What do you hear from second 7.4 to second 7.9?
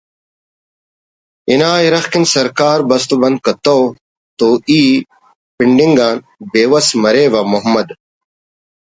محمد